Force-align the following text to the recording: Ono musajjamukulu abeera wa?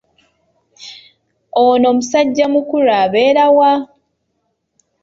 Ono 1.65 1.87
musajjamukulu 1.97 2.89
abeera 3.03 3.45
wa? 3.57 3.71